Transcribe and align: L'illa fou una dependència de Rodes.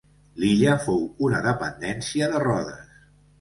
L'illa 0.43 0.77
fou 0.85 1.03
una 1.27 1.41
dependència 1.47 2.31
de 2.33 2.41
Rodes. 2.47 2.99